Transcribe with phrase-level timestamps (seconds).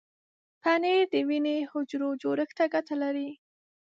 [0.61, 3.29] پنېر د وینې حجرو جوړښت ته ګټه لري.